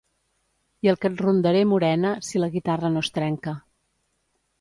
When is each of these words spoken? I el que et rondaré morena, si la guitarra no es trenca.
I 0.85 0.89
el 0.93 0.95
que 1.03 1.09
et 1.11 1.19
rondaré 1.25 1.61
morena, 1.73 2.13
si 2.29 2.41
la 2.43 2.49
guitarra 2.57 2.91
no 2.95 3.05
es 3.07 3.13
trenca. 3.19 3.55